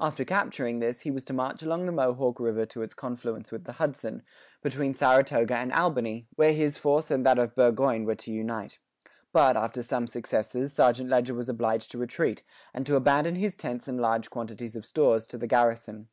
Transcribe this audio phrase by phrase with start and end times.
[0.00, 3.64] After capturing this, he was to march along the Mohawk river to its confluence with
[3.64, 4.22] the Hudson,
[4.62, 8.78] between Saratoga and Albany, where his force and that of Burgoyne were to unite.
[9.30, 11.00] But, after some successes, St.
[11.06, 12.42] Leger was obliged to retreat,
[12.72, 16.08] and to abandon his tents and large quantities of stores to the garrison.